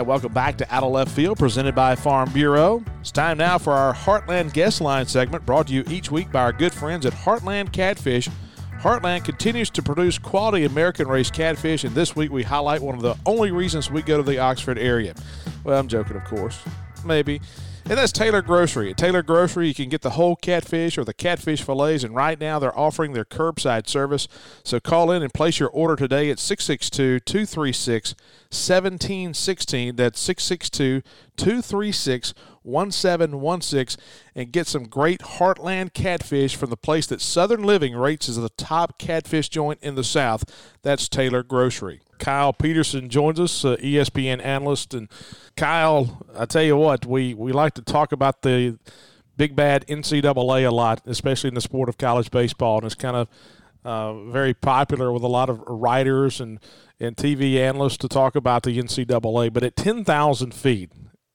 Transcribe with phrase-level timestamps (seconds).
[0.00, 2.82] And welcome back to Out of Left Field, presented by Farm Bureau.
[3.00, 6.40] It's time now for our Heartland Guest Line segment, brought to you each week by
[6.40, 8.30] our good friends at Heartland Catfish.
[8.78, 13.02] Heartland continues to produce quality American raised catfish, and this week we highlight one of
[13.02, 15.12] the only reasons we go to the Oxford area.
[15.64, 16.58] Well, I'm joking, of course.
[17.04, 17.42] Maybe.
[17.90, 18.90] And that's Taylor Grocery.
[18.90, 22.38] At Taylor Grocery, you can get the whole catfish or the catfish fillets, and right
[22.38, 24.28] now they're offering their curbside service.
[24.62, 28.14] So call in and place your order today at 662 236
[28.48, 29.96] 1716.
[29.96, 31.02] That's 662
[31.36, 34.04] 236 1716
[34.36, 38.50] and get some great heartland catfish from the place that Southern Living rates as the
[38.50, 40.44] top catfish joint in the South.
[40.82, 42.02] That's Taylor Grocery.
[42.20, 44.94] Kyle Peterson joins us, uh, ESPN analyst.
[44.94, 45.08] And
[45.56, 48.78] Kyle, I tell you what, we, we like to talk about the
[49.36, 52.76] big bad NCAA a lot, especially in the sport of college baseball.
[52.76, 53.28] And it's kind of
[53.84, 56.60] uh, very popular with a lot of writers and,
[57.00, 59.52] and TV analysts to talk about the NCAA.
[59.52, 60.92] But at 10,000 feet,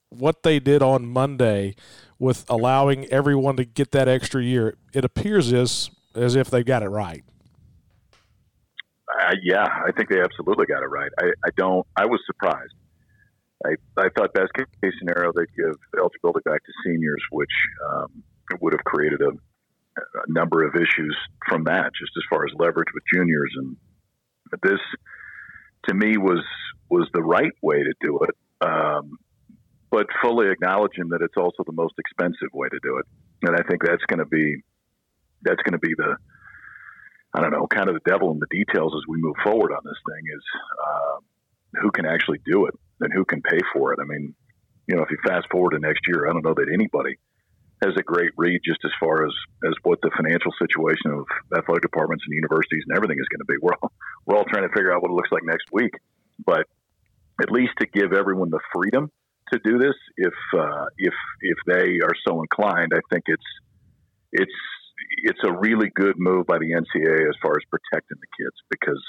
[0.09, 1.75] what they did on Monday
[2.19, 6.83] with allowing everyone to get that extra year, it appears as, as if they got
[6.83, 7.23] it right.
[9.25, 11.11] Uh, yeah, I think they absolutely got it right.
[11.19, 11.85] I, I don't.
[11.95, 12.73] I was surprised.
[13.65, 17.49] I, I thought best case scenario they'd give eligibility back to seniors, which
[17.89, 18.23] um,
[18.61, 22.89] would have created a, a, number of issues from that, just as far as leverage
[22.93, 23.51] with juniors.
[23.57, 23.77] And
[24.61, 24.79] this,
[25.87, 26.43] to me, was
[26.89, 29.17] was the right way to do it, um,
[29.89, 33.05] but fully acknowledging that it's also the most expensive way to do it.
[33.47, 34.61] And I think that's going to be
[35.41, 36.17] that's going to be the
[37.35, 39.81] I don't know, kind of the devil in the details as we move forward on
[39.83, 40.43] this thing is
[40.87, 43.99] uh, who can actually do it and who can pay for it.
[44.01, 44.33] I mean,
[44.87, 47.17] you know, if you fast forward to next year, I don't know that anybody
[47.83, 49.33] has a great read just as far as
[49.67, 51.25] as what the financial situation of
[51.57, 53.57] athletic departments and universities and everything is going to be.
[53.61, 53.91] We're all,
[54.25, 55.93] we're all trying to figure out what it looks like next week,
[56.45, 56.65] but
[57.41, 59.11] at least to give everyone the freedom
[59.51, 63.49] to do this, if uh, if if they are so inclined, I think it's
[64.31, 64.59] it's
[65.23, 69.01] it's a really good move by the NCAA as far as protecting the kids because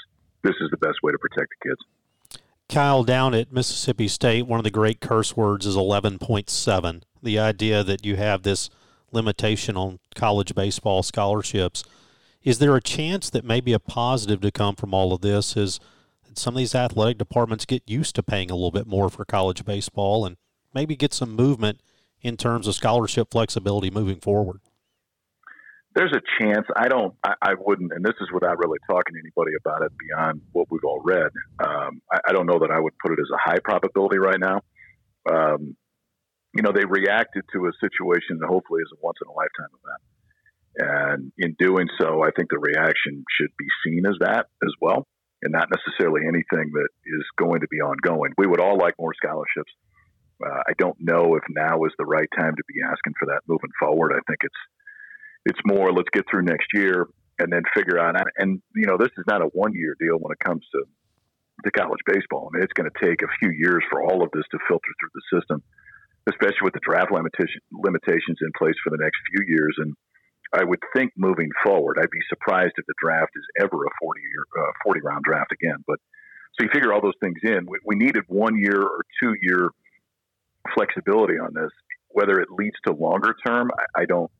[0.43, 2.41] this is the best way to protect the kids.
[2.69, 7.01] Kyle, down at Mississippi State, one of the great curse words is 11.7.
[7.23, 8.69] The idea that you have this
[9.11, 11.83] limitation on college baseball scholarships.
[12.43, 15.79] Is there a chance that maybe a positive to come from all of this is
[16.35, 19.65] some of these athletic departments get used to paying a little bit more for college
[19.65, 20.37] baseball and
[20.73, 21.81] maybe get some movement
[22.21, 24.59] in terms of scholarship flexibility moving forward?
[25.97, 26.67] There's a chance.
[26.75, 27.15] I don't.
[27.25, 30.67] I, I, wouldn't, and this is without really talking to anybody about it beyond what
[30.69, 31.31] we've all read.
[31.57, 34.39] Um, I, I, don't know that I would put it as a high probability right
[34.39, 34.61] now.
[35.27, 35.75] Um,
[36.53, 39.73] you know, they reacted to a situation that hopefully is a once in a lifetime
[39.81, 40.01] event,
[40.77, 45.07] and in doing so, I think the reaction should be seen as that as well,
[45.41, 48.33] and not necessarily anything that is going to be ongoing.
[48.37, 49.73] We would all like more scholarships.
[50.45, 53.41] Uh, I don't know if now is the right time to be asking for that
[53.47, 54.13] moving forward.
[54.13, 54.61] I think it's
[55.47, 57.07] it's more let's get through next year
[57.39, 58.15] and then figure out.
[58.37, 60.83] And you know, this is not a one year deal when it comes to
[61.65, 62.49] to college baseball.
[62.51, 64.93] I mean, it's going to take a few years for all of this to filter
[64.99, 65.63] through the system,
[66.29, 69.73] especially with the draft limitation, limitations in place for the next few years.
[69.79, 69.95] And
[70.53, 74.21] I would think moving forward, I'd be surprised if the draft is ever a 40
[74.21, 75.81] year, uh, 40 round draft again.
[75.87, 75.97] But
[76.53, 77.65] so you figure all those things in.
[77.67, 79.69] We, we needed one year or two year
[80.75, 81.71] flexibility on this.
[82.09, 84.31] Whether it leads to longer term, I, I don't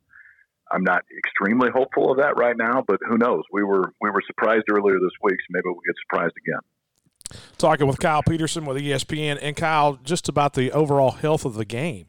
[0.72, 3.44] I'm not extremely hopeful of that right now, but who knows?
[3.52, 7.42] We were we were surprised earlier this week, so maybe we'll get surprised again.
[7.58, 11.66] Talking with Kyle Peterson with ESPN, and Kyle, just about the overall health of the
[11.66, 12.08] game,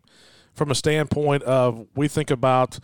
[0.55, 2.79] from a standpoint of we think about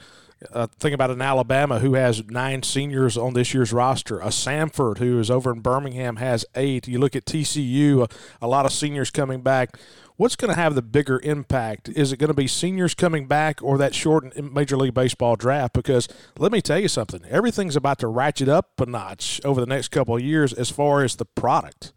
[0.52, 4.18] uh, think about an Alabama who has nine seniors on this year's roster.
[4.20, 6.88] A Samford who is over in Birmingham has eight.
[6.88, 9.78] You look at TCU, a, a lot of seniors coming back
[10.16, 11.88] what's going to have the bigger impact?
[11.88, 15.72] Is it going to be seniors coming back or that short Major League Baseball draft?
[15.74, 19.66] Because let me tell you something, everything's about to ratchet up a notch over the
[19.66, 21.92] next couple of years as far as the product.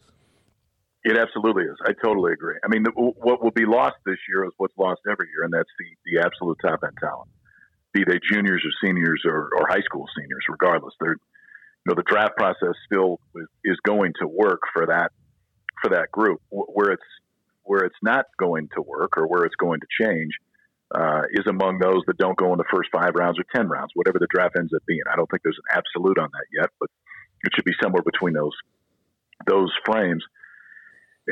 [1.04, 1.78] It absolutely is.
[1.86, 2.56] I totally agree.
[2.66, 5.70] I mean, what will be lost this year is what's lost every year, and that's
[5.80, 7.30] the, the absolute top end talent,
[7.98, 10.94] be they juniors or seniors or, or high school seniors, regardless.
[11.00, 13.20] They're, you know, the draft process still
[13.64, 15.12] is going to work for that
[15.82, 16.42] for that group.
[16.50, 17.10] Where it's
[17.64, 20.32] where it's not going to work or where it's going to change
[20.96, 23.92] uh, is among those that don't go in the first five rounds or 10 rounds,
[23.94, 25.02] whatever the draft ends up being.
[25.12, 26.90] I don't think there's an absolute on that yet, but
[27.44, 28.56] it should be somewhere between those
[29.46, 30.24] those frames.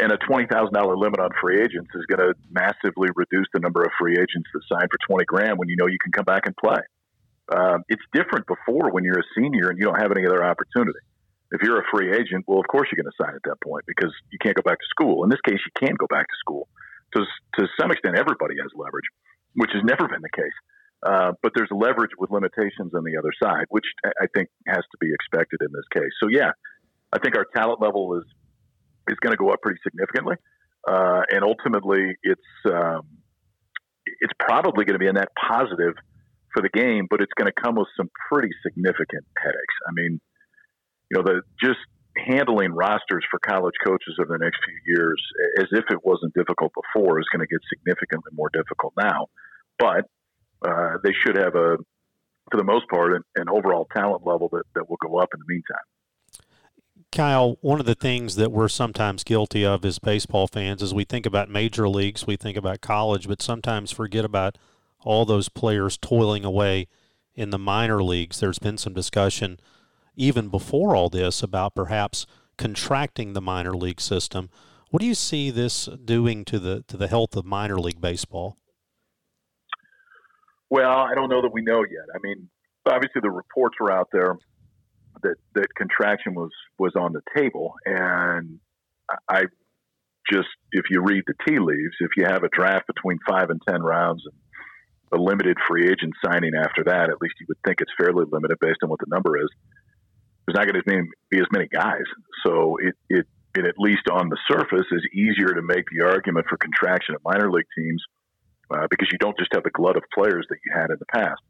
[0.02, 3.60] And a twenty thousand dollar limit on free agents is going to massively reduce the
[3.60, 6.26] number of free agents that sign for twenty grand when you know you can come
[6.26, 6.82] back and play.
[7.56, 11.00] Um, it's different before when you're a senior and you don't have any other opportunity
[11.52, 13.86] if you're a free agent, well, of course you're going to sign at that point
[13.88, 15.24] because you can't go back to school.
[15.24, 16.68] In this case, you can go back to school.
[17.16, 17.24] to
[17.60, 19.06] to some extent everybody has leverage,
[19.56, 20.58] which has never been the case.
[21.06, 24.98] Uh, but there's leverage with limitations on the other side, which I think has to
[25.00, 26.12] be expected in this case.
[26.22, 26.52] So yeah,
[27.14, 28.26] I think our talent level is
[29.08, 30.36] is going to go up pretty significantly,
[30.88, 33.08] uh, and ultimately it's um,
[34.06, 35.96] it's probably going to be a net positive
[36.54, 39.76] for the game, but it's going to come with some pretty significant headaches.
[39.88, 40.22] I mean,
[41.12, 41.80] you know, the just
[42.16, 45.22] handling rosters for college coaches over the next few years,
[45.60, 49.28] as if it wasn't difficult before, is going to get significantly more difficult now.
[49.78, 50.08] But
[50.66, 51.78] uh, they should have a,
[52.50, 55.40] for the most part, an, an overall talent level that, that will go up in
[55.40, 55.84] the meantime.
[57.16, 61.06] Kyle, one of the things that we're sometimes guilty of as baseball fans is we
[61.06, 64.58] think about major leagues, we think about college, but sometimes forget about
[65.00, 66.90] all those players toiling away
[67.34, 68.42] in the minor leagues.
[68.42, 69.62] There's been some discussion
[70.18, 72.26] even before all this about perhaps
[72.58, 74.50] contracting the minor league system.
[74.90, 78.58] What do you see this doing to the to the health of minor league baseball?
[80.70, 82.08] Well, I don't know that we know yet.
[82.14, 82.50] I mean,
[82.86, 84.38] obviously the reports are out there
[85.26, 88.60] that that contraction was was on the table, and
[89.30, 89.44] I
[90.32, 93.62] just if you read the tea leaves, if you have a draft between five and
[93.68, 97.82] ten rounds and a limited free agent signing after that, at least you would think
[97.82, 99.50] it's fairly limited based on what the number is.
[100.46, 102.06] There's not going to be as many guys,
[102.46, 103.26] so it it
[103.56, 107.22] it at least on the surface is easier to make the argument for contraction of
[107.24, 108.04] minor league teams
[108.70, 111.06] uh, because you don't just have the glut of players that you had in the
[111.14, 111.42] past.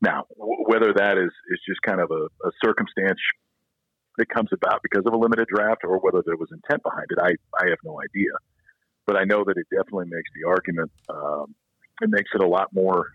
[0.00, 3.20] Now, w- whether that is is just kind of a, a circumstance
[4.18, 7.18] that comes about because of a limited draft, or whether there was intent behind it,
[7.20, 7.32] I
[7.62, 8.32] I have no idea.
[9.06, 10.90] But I know that it definitely makes the argument.
[11.08, 11.54] Um,
[12.02, 13.08] it makes it a lot more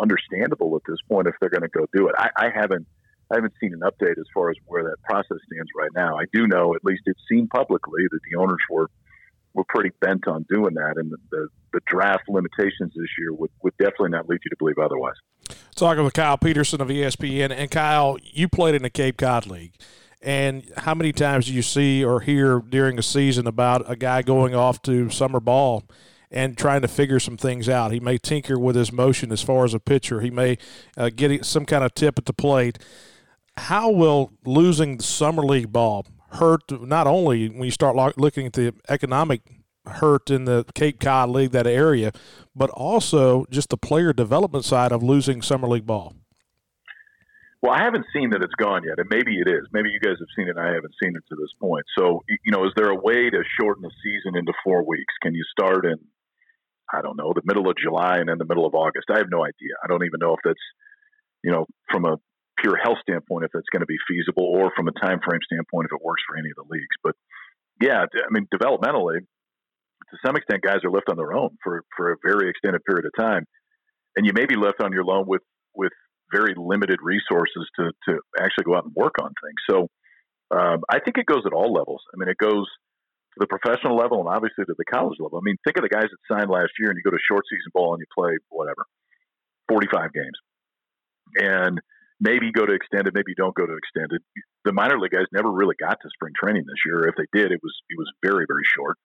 [0.00, 2.14] understandable at this point if they're going to go do it.
[2.18, 2.86] I, I haven't
[3.30, 6.16] I haven't seen an update as far as where that process stands right now.
[6.16, 8.88] I do know, at least it's seen publicly, that the owners were
[9.54, 13.50] were pretty bent on doing that, and the, the, the, draft limitations this year would,
[13.62, 15.14] would definitely not lead you to believe otherwise.
[15.76, 19.74] Talking with Kyle Peterson of ESPN, and Kyle, you played in the Cape Cod League.
[20.22, 24.22] And how many times do you see or hear during a season about a guy
[24.22, 25.84] going off to summer ball
[26.30, 27.92] and trying to figure some things out?
[27.92, 30.22] He may tinker with his motion as far as a pitcher.
[30.22, 30.56] He may
[30.96, 32.78] uh, get some kind of tip at the plate.
[33.58, 38.54] How will losing the summer league ball hurt not only when you start looking at
[38.54, 39.42] the economic
[39.86, 42.12] hurt in the Cape Cod League, that area,
[42.54, 46.14] but also just the player development side of losing summer league ball.
[47.62, 49.66] Well, I haven't seen that it's gone yet, and maybe it is.
[49.72, 50.56] Maybe you guys have seen it.
[50.56, 51.84] and I haven't seen it to this point.
[51.98, 55.14] So, you know, is there a way to shorten the season into four weeks?
[55.22, 55.96] Can you start in,
[56.92, 59.10] I don't know, the middle of July and then the middle of August?
[59.10, 59.74] I have no idea.
[59.82, 60.62] I don't even know if that's,
[61.42, 62.18] you know, from a
[62.60, 65.88] pure health standpoint if it's going to be feasible, or from a time frame standpoint
[65.90, 66.96] if it works for any of the leagues.
[67.02, 67.16] But
[67.80, 69.26] yeah, I mean, developmentally,
[70.10, 73.06] to some extent, guys are left on their own for for a very extended period
[73.06, 73.44] of time,
[74.16, 75.42] and you may be left on your own with
[75.74, 75.92] with
[76.32, 79.60] very limited resources to to actually go out and work on things.
[79.70, 79.88] So
[80.56, 82.02] um, I think it goes at all levels.
[82.14, 82.66] I mean, it goes
[83.34, 85.38] to the professional level and obviously to the college level.
[85.38, 87.44] I mean, think of the guys that signed last year, and you go to short
[87.50, 88.86] season ball and you play whatever,
[89.68, 90.38] forty five games,
[91.42, 91.80] and
[92.20, 94.22] maybe go to extended, maybe don't go to extended.
[94.64, 97.06] The minor league guys never really got to spring training this year.
[97.08, 98.96] If they did, it was it was very very short,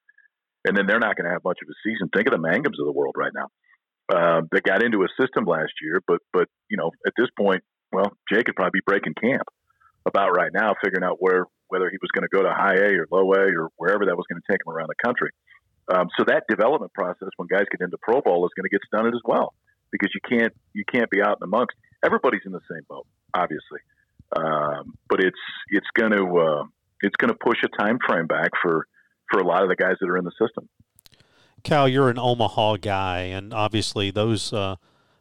[0.65, 2.09] and then they're not going to have much of a season.
[2.13, 3.47] Think of the Mangums of the world right now.
[4.11, 7.63] Uh, they got into a system last year, but but you know at this point,
[7.91, 9.47] well, Jake could probably be breaking camp
[10.05, 12.99] about right now, figuring out where whether he was going to go to high A
[12.99, 15.31] or low A or wherever that was going to take him around the country.
[15.87, 18.81] Um, so that development process, when guys get into pro ball, is going to get
[18.87, 19.53] stunted as well
[19.91, 23.79] because you can't you can't be out in amongst everybody's in the same boat, obviously.
[24.35, 25.39] Um, but it's
[25.69, 26.63] it's going to uh,
[27.01, 28.87] it's going to push a time frame back for
[29.31, 30.69] for a lot of the guys that are in the system.
[31.63, 34.75] Cal, you're an Omaha guy, and obviously those uh,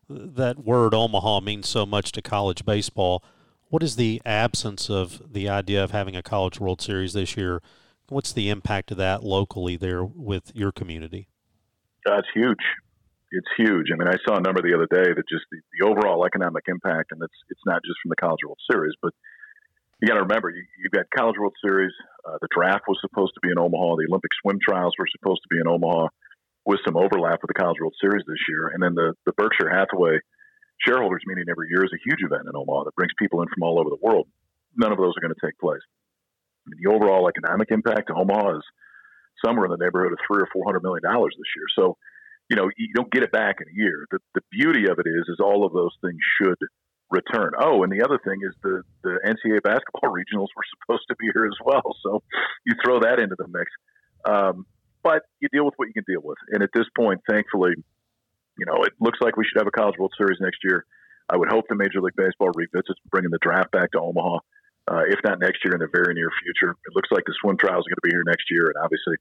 [0.09, 3.23] that word Omaha means so much to college baseball.
[3.69, 7.63] What is the absence of the idea of having a College World Series this year?
[8.09, 11.29] What's the impact of that locally there with your community?
[12.05, 12.59] That's huge
[13.31, 13.87] it's huge.
[13.93, 16.65] I mean, I saw a number the other day that just the, the overall economic
[16.67, 19.15] impact, and it's it's not just from the College World Series, but
[20.01, 21.93] you got to remember you, you've got College World Series.
[22.25, 23.97] Uh, the draft was supposed to be in Omaha.
[23.97, 26.09] The Olympic swim trials were supposed to be in Omaha,
[26.65, 28.73] with some overlap with the College World Series this year.
[28.73, 30.21] And then the the Berkshire Hathaway
[30.81, 33.63] shareholders meeting every year is a huge event in Omaha that brings people in from
[33.63, 34.29] all over the world.
[34.77, 35.85] None of those are going to take place.
[36.65, 38.65] I mean, the overall economic impact to Omaha is
[39.45, 41.69] somewhere in the neighborhood of three or four hundred million dollars this year.
[41.77, 41.97] So
[42.51, 44.07] you know, you don't get it back in a year.
[44.11, 46.59] The, the beauty of it is, is all of those things should
[47.11, 47.53] return.
[47.61, 51.29] Oh, and the other thing is the, the NCAA basketball regionals were supposed to be
[51.35, 51.97] here as well.
[52.03, 52.23] So
[52.65, 53.71] you throw that into the mix.
[54.25, 54.67] Um,
[55.03, 56.39] but you deal with what you can deal with.
[56.49, 57.73] And at this point, thankfully,
[58.59, 60.85] you know, it looks like we should have a College World Series next year.
[61.31, 64.39] I would hope the Major League Baseball revisits bringing the draft back to Omaha,
[64.91, 66.77] uh, if not next year, in the very near future.
[66.85, 69.17] It looks like the swim trials are going to be here next year, and obviously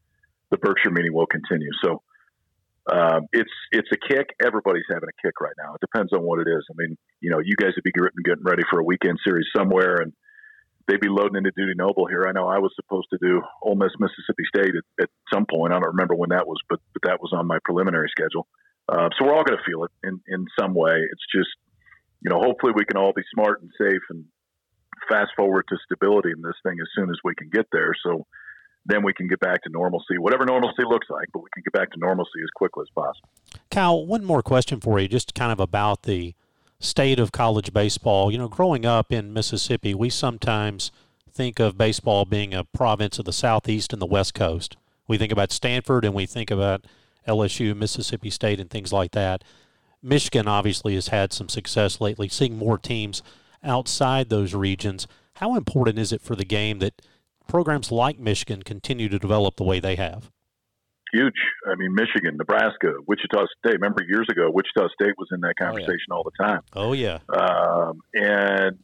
[0.52, 1.70] the Berkshire meeting will continue.
[1.84, 2.02] So
[2.92, 4.36] um, it's it's a kick.
[4.44, 5.76] Everybody's having a kick right now.
[5.76, 6.66] It depends on what it is.
[6.70, 9.98] I mean, you know, you guys would be getting ready for a weekend series somewhere,
[10.02, 10.14] and
[10.88, 12.26] they'd be loading into Dudy Noble here.
[12.28, 15.74] I know I was supposed to do Ole Miss Mississippi State at, at some point.
[15.74, 18.48] I don't remember when that was, but but that was on my preliminary schedule.
[18.88, 20.96] Uh, so we're all going to feel it in in some way.
[20.96, 21.50] It's just
[22.22, 24.26] you know, hopefully we can all be smart and safe and
[25.08, 27.94] fast forward to stability in this thing as soon as we can get there.
[28.04, 28.26] So
[28.86, 31.74] then we can get back to normalcy, whatever normalcy looks like, but we can get
[31.74, 33.30] back to normalcy as quickly as possible.
[33.70, 36.34] Cal, one more question for you, just kind of about the
[36.80, 38.32] state of college baseball.
[38.32, 40.92] You know, growing up in Mississippi, we sometimes
[41.32, 44.78] think of baseball being a province of the Southeast and the West Coast.
[45.08, 46.86] We think about Stanford and we think about
[47.28, 49.44] LSU, Mississippi State, and things like that.
[50.02, 53.22] Michigan obviously has had some success lately, seeing more teams
[53.64, 55.08] outside those regions.
[55.34, 57.02] How important is it for the game that
[57.50, 60.32] programs like Michigan continue to develop the way they have?
[61.12, 61.34] Huge.
[61.66, 63.74] I mean, Michigan, Nebraska, Wichita State.
[63.82, 66.16] Remember years ago, Wichita State was in that conversation oh, yeah.
[66.16, 66.62] all the time.
[66.74, 67.18] Oh yeah.
[67.34, 68.78] Um, and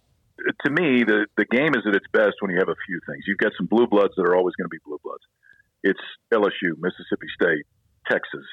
[0.65, 3.23] to me, the the game is at its best when you have a few things.
[3.27, 5.23] You've got some blue bloods that are always going to be blue bloods.
[5.83, 6.01] It's
[6.33, 7.65] LSU, Mississippi State,
[8.09, 8.43] Texas,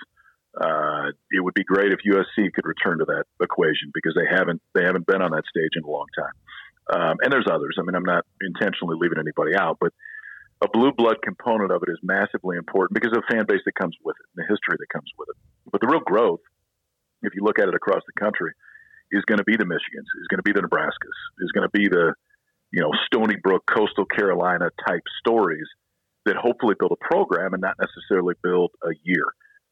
[0.61, 4.61] uh, it would be great if USC could return to that equation because they haven't
[4.75, 6.33] they haven't been on that stage in a long time.
[6.91, 7.77] Um, and there's others.
[7.79, 9.93] I mean, I'm not intentionally leaving anybody out, but
[10.63, 13.75] a blue blood component of it is massively important because of the fan base that
[13.75, 15.37] comes with it, and the history that comes with it.
[15.71, 16.43] But the real growth,
[17.23, 18.53] if you look at it across the country,
[19.11, 21.75] is going to be the Michigans, is going to be the Nebraskas, is going to
[21.75, 22.15] be the
[22.73, 25.67] you know Stony Brook, Coastal Carolina type stories
[26.25, 29.27] that hopefully build a program and not necessarily build a year.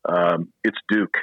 [0.09, 1.15] Um, it's Duke,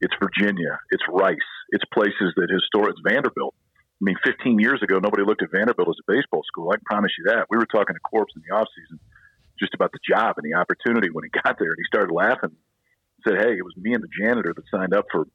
[0.00, 1.36] it's Virginia, it's Rice,
[1.70, 2.92] it's places that historic.
[2.92, 3.54] It's Vanderbilt.
[4.00, 6.70] I mean, 15 years ago, nobody looked at Vanderbilt as a baseball school.
[6.70, 7.46] I can promise you that.
[7.48, 8.98] We were talking to Corpse in the off season
[9.58, 12.50] just about the job and the opportunity when he got there, and he started laughing.
[13.26, 15.26] Said, "Hey, it was me and the janitor that signed up for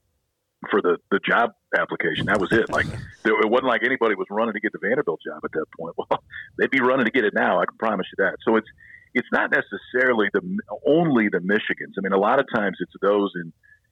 [0.69, 2.25] for the the job application.
[2.25, 2.69] That was it.
[2.79, 2.85] Like
[3.23, 5.95] there, it wasn't like anybody was running to get the Vanderbilt job at that point.
[6.09, 6.23] Well,
[6.57, 7.59] they'd be running to get it now.
[7.59, 8.37] I can promise you that.
[8.45, 8.67] So it's
[9.13, 10.41] it's not necessarily the
[10.85, 11.97] only the Michigans.
[11.97, 13.51] I mean, a lot of times it's those in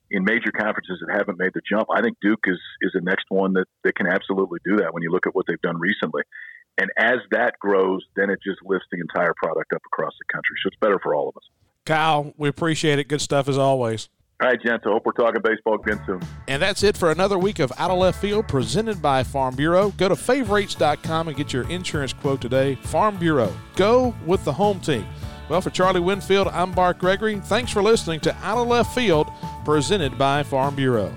[0.10, 1.88] in major conferences that haven't made the jump.
[1.94, 5.04] I think Duke is is the next one that that can absolutely do that when
[5.04, 6.24] you look at what they've done recently.
[6.78, 10.56] And as that grows, then it just lifts the entire product up across the country.
[10.64, 11.44] So it's better for all of us.
[11.86, 13.08] Kyle, we appreciate it.
[13.08, 14.10] Good stuff as always.
[14.40, 14.86] All right, gents.
[14.86, 16.22] I hope we're talking baseball again soon.
[16.48, 19.90] And that's it for another week of Out of Left Field presented by Farm Bureau.
[19.98, 22.76] Go to favorites.com and get your insurance quote today.
[22.76, 23.52] Farm Bureau.
[23.76, 25.08] Go with the home team.
[25.50, 27.40] Well, for Charlie Winfield, I'm Bart Gregory.
[27.40, 29.32] Thanks for listening to Out of Left Field
[29.64, 31.14] presented by Farm Bureau.